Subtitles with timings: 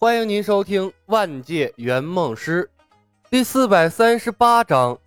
[0.00, 2.70] 欢迎您收听《万界圆梦师》
[3.28, 4.94] 第四百三十八章《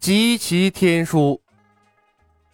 [0.00, 1.38] 集齐天书》。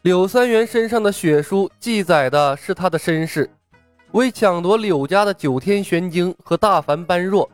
[0.03, 3.49] 柳三元身上的血书记载的是他的身世：
[4.11, 7.49] 为抢夺柳家的九天玄经和大凡般若，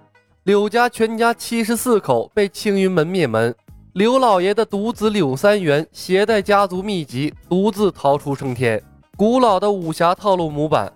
[0.45, 3.55] 柳家全家七十四口被青云门灭门。
[3.93, 8.83] 柳老爷的独子柳三元携带家族秘籍，独自逃出升天。
[9.19, 10.91] 古老的武侠套路模板。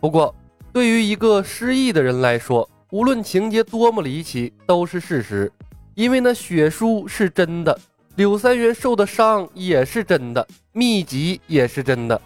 [0.00, 0.34] 不过。
[0.72, 5.50] 对于一个失忆的人来说，无论情节多么离奇，都是事实，
[5.94, 7.78] 因为那血书是真的，
[8.16, 12.20] 柳三元受的伤也是真的，秘籍也是真的。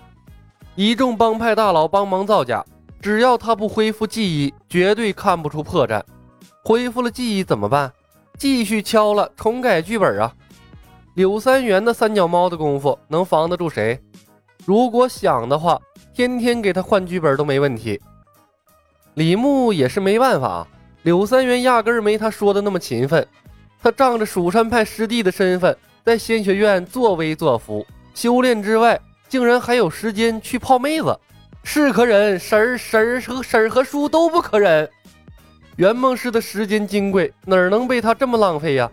[0.74, 2.64] 一众帮派大佬帮忙造假，
[2.98, 6.02] 只要他不恢复记忆，绝对看不出破绽。
[6.64, 7.92] 恢复了记忆怎么办？
[8.38, 10.34] 继续敲了，重改剧本啊！
[11.12, 14.00] 柳三元的三脚猫的功夫能防得住谁？
[14.64, 15.78] 如果想的话，
[16.14, 18.00] 天天给他换剧本都没问题。
[19.14, 20.66] 李牧也是没办法，
[21.02, 23.24] 柳三元压根儿没他说的那么勤奋。
[23.80, 31.16] 他仗着蜀山派师弟的身份，在仙学院作威作福，修炼之外，竟然还有时间去泡妹子，
[31.62, 34.88] 是可忍，婶儿婶儿和婶儿和叔都不可忍。
[35.76, 38.90] 圆梦师的时间金贵，哪能被他这么浪费呀？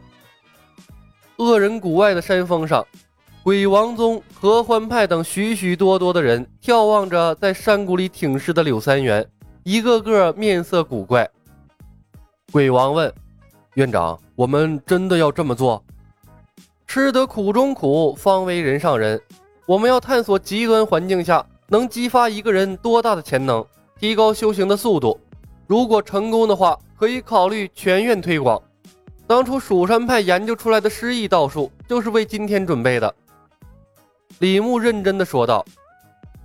[1.37, 2.85] 恶人谷外的山峰上，
[3.41, 9.25] 鬼王宗、合欢派等许许多多的人眺望着在山谷里挺尸的柳三元。
[9.63, 11.29] 一个个面色古怪。
[12.51, 13.13] 鬼王问
[13.75, 15.83] ：“院长，我们真的要这么做？
[16.87, 19.21] 吃得苦中苦，方为人上人。
[19.67, 23.63] 我们要探索极端环境下能激发一个人多大的潜能，
[23.99, 25.19] 提高修行的速度。
[25.67, 28.59] 如果成功的话，可以考虑全院推广。
[29.27, 33.13] 当初蜀山派研究出来的失忆道术，就是为今天准备的。”
[34.39, 35.63] 李牧认真的说道。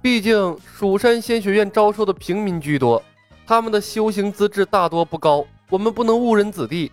[0.06, 3.02] 毕竟蜀山仙学院招收的平民居多，
[3.44, 6.92] 他们的修行资质大多不高，我们不能误人子弟。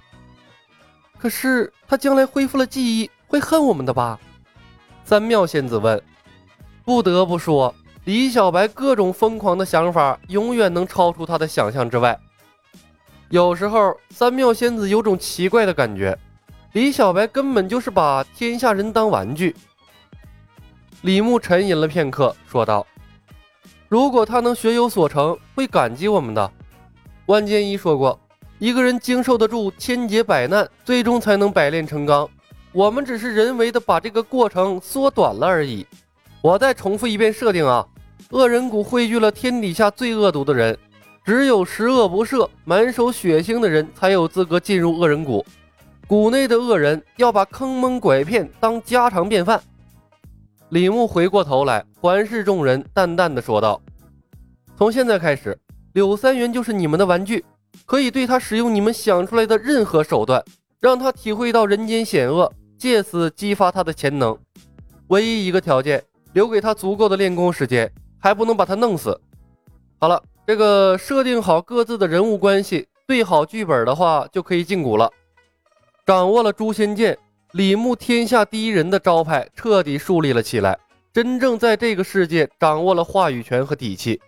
[1.19, 4.19] 可是他将来恢复了记忆，会恨我们的吧？
[5.06, 6.01] 三妙仙子问。
[6.84, 7.75] 不得不说，
[8.06, 12.19] 李小白各种疯狂的想法，永远能超出他的想象之外。
[13.30, 16.18] 有时候，三妙仙子有种奇怪的感觉，
[16.72, 19.56] 李小白根本就是把天下人当玩具。
[21.03, 22.84] 李牧沉吟了片刻，说道。
[23.94, 26.52] 如果他能学有所成，会感激我们的。
[27.28, 28.20] 万剑一说过，
[28.58, 32.28] 一个人经受得住千劫百难，最终才能百炼成钢。
[32.72, 35.86] 我们只是人为的把这个过程缩短了而已。
[36.42, 37.86] 我再重复一遍设定啊，
[38.31, 40.75] 恶人谷汇聚了天底下最恶毒的人，
[41.24, 45.46] 只有十恶不赦、满手血腥的人才有资格进入恶人谷。
[46.08, 49.62] 谷内的恶人要把坑蒙拐骗当家常便饭。
[50.73, 53.79] 李牧回过头来，环视众人，淡淡的说道
[54.75, 55.56] ：“从现在开始，
[55.94, 57.45] 柳三元就是你们的玩具，
[57.85, 60.44] 可以对他使用你们想出来的任何手段，
[60.79, 64.35] 让他体会到人间险恶，借此激发他的潜能。
[65.09, 69.22] 唯一一个条件，留给他足够的练功时间，还不能把他弄死。
[70.00, 75.07] 好了，这个设定好各自的人物关系，对好剧本的话，就可以进谷了。
[76.03, 77.16] 掌握了诛仙剑。”
[77.53, 80.75] 李牧天下第一人的招牌彻底树立了起来，
[81.14, 84.19] 真正在这个世界掌握了话语权和底气。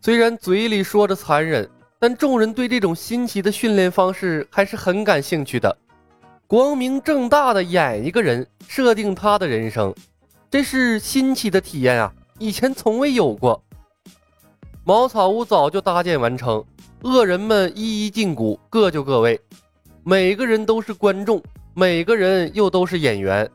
[0.00, 5.78] 虽然嘴里说着残忍，但众人对这种新奇的训练方式还是很感兴趣的。
[6.48, 9.94] 光明正大的演一个人，设定他的人生，
[10.50, 12.12] 这是新奇的体验啊！
[12.40, 13.62] 以前从未有过。
[14.82, 16.64] 茅草屋早就搭建完成，
[17.02, 19.40] 恶人们一一进谷，各就各位，
[20.02, 21.40] 每个人都是观众。
[21.76, 23.50] 每个人又都是演员。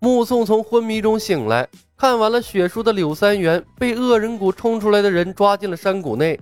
[0.00, 6.38] 目送从昏迷中醒来，看完了血书的柳三元被恶人谷冲出来的人抓进了山谷内，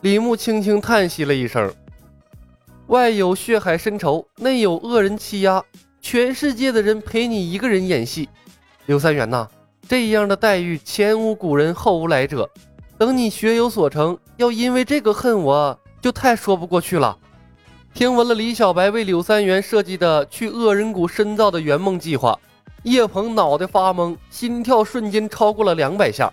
[0.00, 1.70] 李牧轻轻叹息了一声
[2.88, 5.62] ：“外有血海深仇，内有恶人欺压，
[6.00, 8.28] 全世界的人陪你一个人演戏。
[8.86, 9.46] 柳三元呐，
[9.86, 12.48] 这样的待遇前无古人后无来者。
[12.96, 17.18] 等你学有所成，要因为这个恨我，就太说不过去了。”
[17.94, 22.36] 听闻了李小白为柳三元设计的去恶人谷深造的圆梦计划，
[22.82, 26.28] 叶鹏脑袋发懵，心跳瞬间超过了两百下，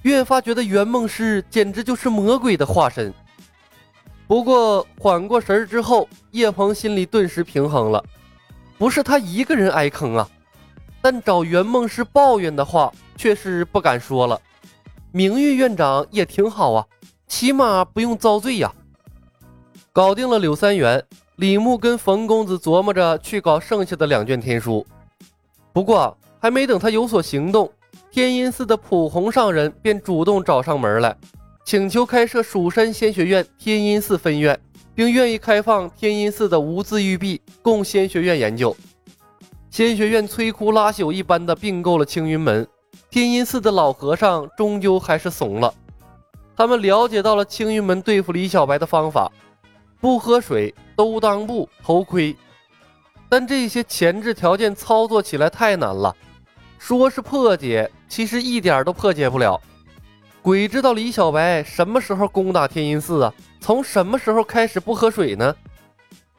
[0.00, 3.12] 越发觉得圆梦师简直就是魔鬼的化身。
[4.26, 8.02] 不过缓过神儿之后，叶鹏心里顿时平衡了，
[8.78, 10.26] 不是他一个人挨坑啊，
[11.02, 14.40] 但找圆梦师抱怨的话却是不敢说了。
[15.12, 16.86] 明玉院长也挺好啊，
[17.28, 18.72] 起码不用遭罪呀。
[19.94, 21.00] 搞定了柳三元，
[21.36, 24.84] 李牧跟冯公子琢磨着去搞剩下的两卷天书。
[25.72, 27.70] 不过还没等他有所行动，
[28.10, 31.16] 天阴寺的普红上人便主动找上门来。
[31.64, 34.58] 请求开设蜀山仙学院天阴寺分院，
[34.96, 38.76] 并愿意开放天阴寺的无字玉璧供仙学院研究。
[39.70, 42.66] 仙学院摧枯拉朽一般的并购了青云门，
[43.10, 45.72] 天阴寺的老和尚终究还是怂了。
[46.56, 49.30] 他们了解到了青云门对付李小白的方法：
[50.04, 52.36] 不喝水、兜裆布、头盔。
[53.26, 56.14] 但这些前置条件操作起来太难了，
[56.78, 59.58] 说是破解，其实一点都破解不了。
[60.42, 63.32] 鬼知道李小白什么时候攻打天音寺啊？
[63.62, 65.56] 从什么时候开始不喝水呢？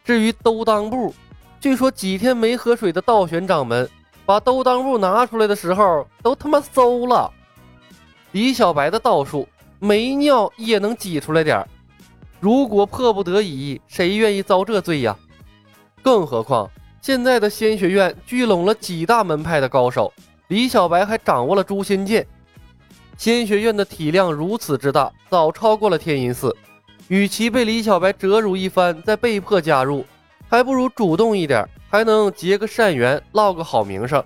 [0.04, 1.12] 至于兜裆布，
[1.60, 3.90] 据说几天没喝水的道玄掌门
[4.28, 7.34] 把兜裆布拿出来的时候，都他妈馊了。
[8.32, 11.68] 李小白的道术，没尿也能挤出来点儿
[12.40, 15.18] 如果迫不得已，谁愿意遭这罪呀？
[16.02, 16.70] 更何况
[17.02, 20.14] 现在的仙学院聚拢了几大门派的高手，
[20.50, 22.26] 李小白还掌握了诛仙剑。
[23.18, 26.56] 仙学院的体量如此之大，早超过了天音寺。
[27.08, 30.06] 与其被李小白折辱一番，再被迫加入。
[30.48, 34.24] 还不如主动一点，还能结个善缘，落个好名声。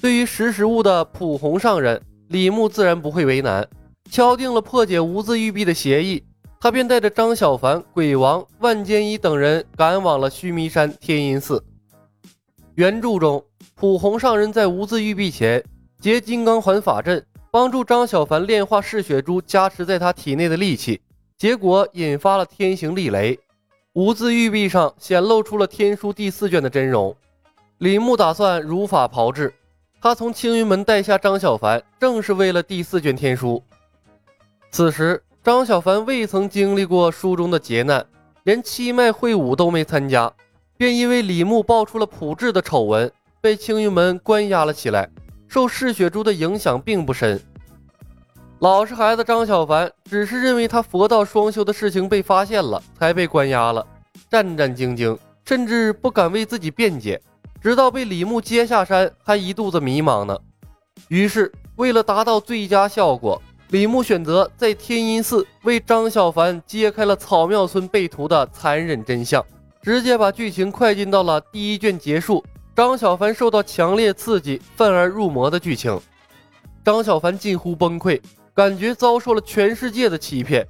[0.00, 3.66] 对于识时务的普红上人，李牧自然不会为难，
[4.10, 6.22] 敲定了破解无字玉璧的协议。
[6.64, 11.62] 他便带着张小凡、鬼王、万剑一等人赶往了须弥山天音寺。
[12.76, 13.44] 原著中，
[13.74, 15.62] 普红上人在无字玉璧前
[16.00, 21.02] 结金刚环法阵，帮助张小凡炼化嗜血珠加持在他体内的力气，
[21.36, 23.38] 结果引发了天行地雷。
[23.92, 27.14] 无字玉璧上显露出了天书第四卷的真容，
[27.76, 29.52] 李牧打算如法炮制。
[30.00, 33.62] 他从青云门带下张小凡，正是为了第四卷天书。
[34.70, 38.02] 此时，张小凡未曾经历过书中的劫难，
[38.44, 40.32] 连七脉会武都没参加，
[40.78, 43.12] 便因为李牧爆出了普质的丑闻，
[43.42, 45.06] 被青云门关押了起来。
[45.46, 47.38] 受嗜血珠的影响并不深。
[48.60, 53.86] 老实孩子张小凡只是认为他佛道双修的事情被发现了，才被关押了，
[54.30, 55.14] 战战兢兢，
[55.44, 57.20] 甚至不敢为自己辩解。
[57.60, 60.38] 直到被李牧接下山，还一肚子迷茫呢。
[61.08, 63.40] 于是，为了达到最佳效果，
[63.74, 69.44] 李牧选择在天音寺为张小凡揭开了草庙村被屠的残忍真相，
[69.82, 72.44] 直接把剧情快进到了第一卷结束，
[72.76, 76.00] 张小凡受到强烈刺激，愤而入魔的剧情。
[76.84, 78.20] 张小凡近乎崩溃。
[78.54, 80.64] 感觉遭受了全世界的欺骗，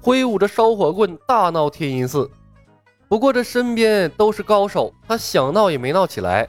[0.00, 2.28] 挥舞着烧火棍大闹天音寺。
[3.06, 6.48] 不过这身边都是高手，他想闹也没闹起来。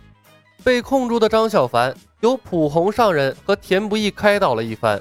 [0.63, 4.99] 被控住的张小凡由普红上人和田不易开导了一番，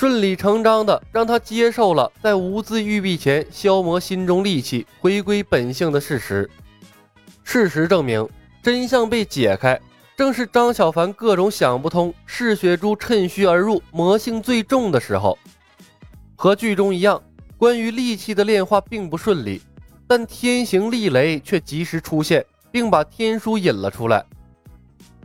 [0.00, 6.48] 顺理成章的让他接受了在无字玉璧前消磨心中戾气，回归本性的事实。
[7.44, 8.26] 事实证明，
[8.62, 9.78] 真相被解开。
[10.16, 15.38] 正是张小凡各种想不通，嗜血珠趁虚而入，魔性最重的时候。
[16.34, 17.22] 和剧中一样，
[17.58, 19.60] 关于戾气的炼化并不顺利，
[20.06, 22.42] 但天行地雷却及时出现，
[22.72, 24.24] 并把天书引了出来。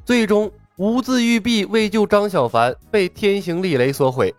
[0.03, 4.35] 最终，无字玉璧为救张小凡，被天行地雷所毁，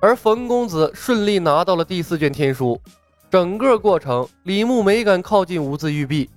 [0.00, 2.80] 而冯公子顺利拿到了第四卷天书。
[3.30, 6.30] 整个过程，李牧没敢靠近无字玉璧。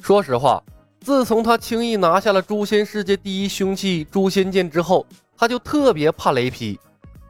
[0.00, 0.62] 说实话。
[1.00, 5.06] 自从他轻易拿下了诛仙世界第一凶器诛仙剑之后，
[5.36, 6.78] 他就特别怕雷劈，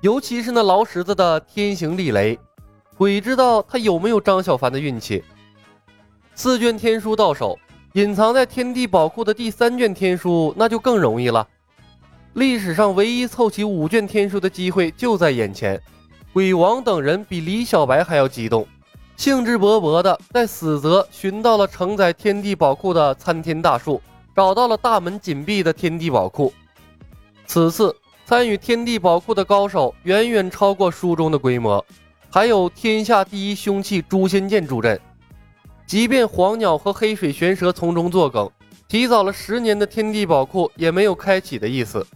[0.01, 2.37] 尤其是那老石子的天行地雷。
[2.97, 5.23] 鬼知道他有没有张小凡的运气。
[6.35, 7.57] 四卷天书到手，
[7.93, 11.47] 隐藏在天地宝库的第三卷天书那就更容易了。
[12.39, 15.81] 历史上唯一凑齐五卷天书的机会就在眼前。
[16.33, 18.65] 鬼王等人比李小白还要激动。
[19.17, 24.01] 兴致勃勃的在死泽寻到了承载天地宝库的参天大树，
[24.37, 26.53] 找到了大门紧闭的天地宝库。
[27.45, 27.93] 此次
[28.25, 31.85] 参与天地宝库的高手远远超过书中的规模，
[32.31, 35.01] 还有天下第一凶器诛仙剑助阵。
[35.89, 38.49] 即便黄鸟和黑水玄蛇从中作梗，
[38.87, 42.07] 提早了十年的天地宝库也没有开启的意思。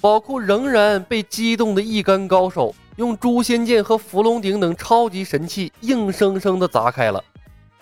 [0.00, 2.74] 宝库仍然被激动的一干高手。
[2.96, 7.20] 用诛仙剑和伏龙鼎等超级神器硬生生的砸开了，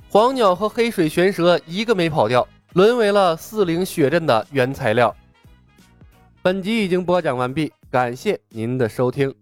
[0.09, 5.15] 黄鸟和黑水玄蛇一个没跑掉，沦为了四灵血阵的原材料。
[6.41, 9.35] 本集已经播讲完毕，感谢您的收听，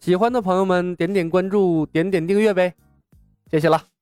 [0.00, 2.72] 喜欢的朋友们点点关注，点点订阅呗，
[3.50, 3.95] 谢谢了。